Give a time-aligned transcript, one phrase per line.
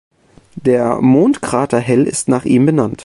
[0.55, 2.99] Der Mondkrater Hell ist nach ihm benannt.